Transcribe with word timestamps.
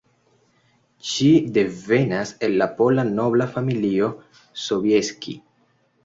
Ŝi 1.09 1.25
devenas 1.57 2.31
el 2.47 2.55
la 2.61 2.67
pola 2.79 3.05
nobla 3.09 3.47
familio 3.57 4.09
Sobieski. 4.63 5.35